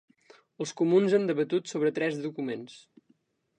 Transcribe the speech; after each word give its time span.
Els 0.63 0.73
comuns 0.79 1.15
han 1.17 1.29
debatut 1.33 1.71
sobre 1.73 1.93
tres 1.99 2.19
documents. 2.25 2.81